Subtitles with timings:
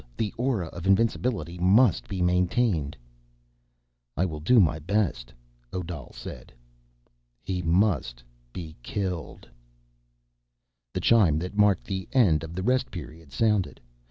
[0.17, 2.97] The aura of invincibility must be maintained."
[4.17, 5.31] "I will do my best,"
[5.71, 6.51] Odal said.
[7.43, 9.47] "He must be killed."
[10.91, 13.79] The chime that marked the end of the rest period sounded.